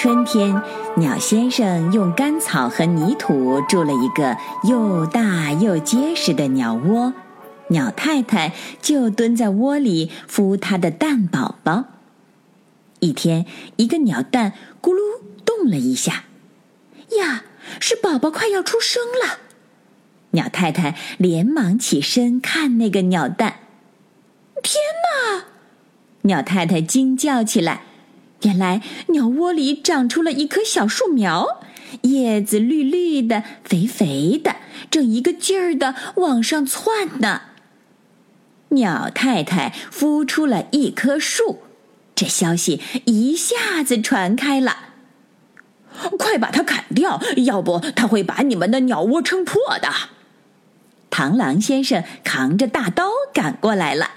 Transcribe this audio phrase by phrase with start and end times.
[0.00, 0.62] 春天，
[0.98, 7.12] 鸟先生用干草和泥土筑了一个又大又结实的鸟窝，
[7.70, 11.86] 鸟太太就蹲在窝里孵它的蛋宝宝。
[13.00, 13.44] 一天，
[13.74, 15.00] 一个鸟蛋咕噜
[15.44, 16.26] 动了一下，
[17.18, 17.42] 呀，
[17.80, 19.38] 是宝宝快要出生了！
[20.30, 23.56] 鸟太太连忙起身看那个鸟蛋，
[24.62, 24.80] 天
[25.34, 25.46] 哪！
[26.22, 27.82] 鸟太太惊叫起来。
[28.42, 31.60] 原来鸟窝里长出了一棵小树苗，
[32.02, 34.56] 叶子绿绿的、肥肥的，
[34.90, 37.42] 正一个劲儿的往上窜呢。
[38.70, 41.62] 鸟太太孵出了一棵树，
[42.14, 44.76] 这消息一下子传开了。
[46.16, 49.88] 快把它砍掉，要不它会把你们的鸟窝撑破的。
[51.10, 54.10] 螳螂先生扛着大刀赶过来了。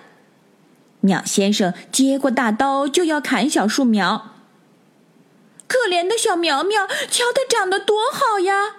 [1.01, 4.33] 鸟先生接过大刀，就要砍小树苗。
[5.67, 8.75] 可怜的小苗苗，瞧它长得多好呀！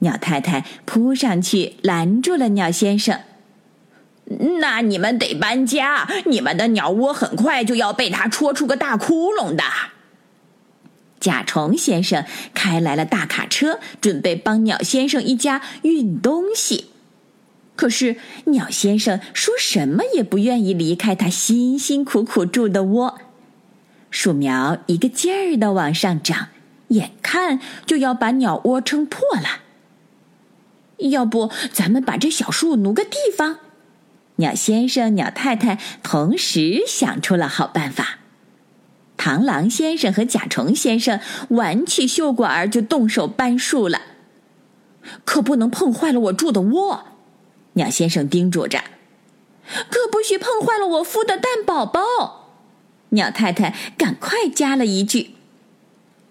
[0.00, 3.20] 鸟太太扑上去拦住了鸟先生。
[4.60, 9.64] 那你们得搬家，你们的鸟窝很快就要被它戳出个大窟窿的。
[11.20, 16.90] 甲虫先生开来了大卡车，准备帮鸟先生一家运东西。
[17.76, 23.18] 可是鸟先生说什么也不愿意离开他辛辛苦苦住的窝，
[24.10, 26.48] 树苗一个劲儿的往上长，
[26.88, 29.62] 眼看就要把鸟窝撑破了。
[30.98, 33.58] 要不咱们把这小树挪个地方？
[34.36, 38.20] 鸟先生、鸟太太同时想出了好办法。
[39.16, 41.18] 螳螂先生和甲虫先生
[41.50, 44.00] 挽起袖管儿就动手搬树了，
[45.24, 47.04] 可不能碰坏了我住的窝。
[47.74, 48.82] 鸟先生叮嘱着
[49.90, 52.00] ：“可不许碰坏了我孵的蛋宝宝。”
[53.10, 55.30] 鸟太太赶快加了一句。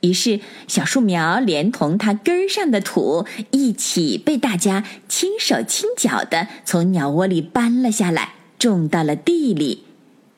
[0.01, 9.85] 于是，小树苗连同它根儿上的土一起被大家轻手轻脚的从鸟窝里搬了下来，种到了地里。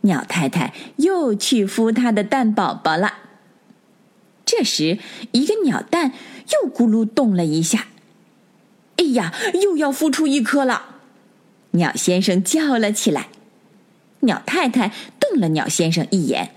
[0.02, 3.14] 鸟太太又去孵它的蛋宝宝了。
[4.46, 5.00] 这时，
[5.32, 6.12] 一个鸟蛋
[6.54, 7.88] 又咕噜动了一下
[8.98, 9.34] ，“哎呀，
[9.64, 10.95] 又要孵出一颗了！”
[11.76, 13.28] 鸟先生叫了起来，
[14.22, 16.52] 鸟太太瞪了鸟先生一眼：“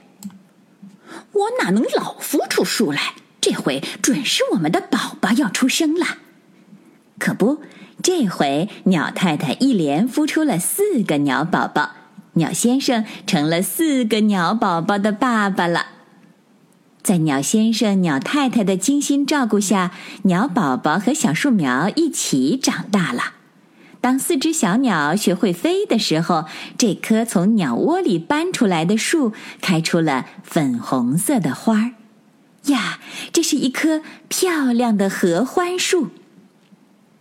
[1.32, 3.14] 我哪能老孵出树来？
[3.40, 6.18] 这回准是我们的宝宝要出生了。”
[7.18, 7.60] 可不，
[8.02, 11.90] 这回鸟太太一连孵出了四个鸟宝宝，
[12.34, 15.86] 鸟先生成了四个鸟宝宝的爸爸了。
[17.02, 19.92] 在鸟先生、鸟太太的精心照顾下，
[20.24, 23.32] 鸟宝宝和小树苗一起长大了。
[24.08, 26.46] 当四只小鸟学会飞的时候，
[26.78, 31.90] 这棵从鸟窝里搬出来的树开出了粉红色的花儿。
[32.72, 33.00] 呀，
[33.34, 36.08] 这是一棵漂亮的合欢树。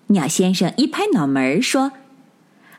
[0.07, 1.91] 鸟先生一拍脑门儿说：“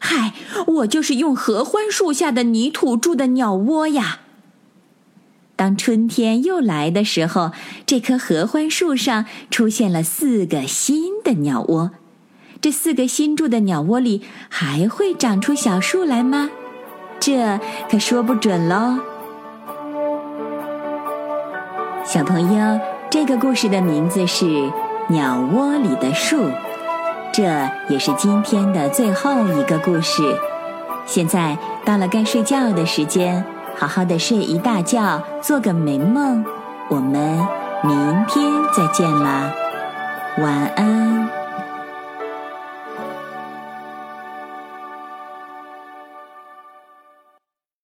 [0.01, 0.33] 嗨，
[0.69, 4.21] 我就是用合欢树下的泥土筑的鸟窝呀！”
[5.55, 7.53] 当春天又来的时候，
[7.85, 11.91] 这棵合欢树上出现了四个新的鸟窝。
[12.61, 16.51] 这四个新筑的鸟窝里还会长出小树来吗？
[17.21, 17.59] 这
[17.91, 18.99] 可说不准喽。
[22.05, 22.81] 小朋友，
[23.11, 24.47] 这个故事的名字是
[25.09, 26.37] 《鸟窝里的树》，
[27.33, 27.45] 这
[27.89, 30.23] 也是今天的最后一个故事。
[31.07, 33.45] 现在到了该睡觉的时间，
[33.77, 36.45] 好好的睡一大觉，做个美梦。
[36.89, 37.39] 我们
[37.85, 38.45] 明天
[38.77, 39.53] 再见啦，
[40.39, 41.38] 晚安。